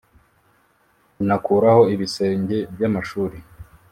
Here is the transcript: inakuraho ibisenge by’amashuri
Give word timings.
inakuraho 1.21 1.81
ibisenge 1.93 2.57
by’amashuri 2.75 3.37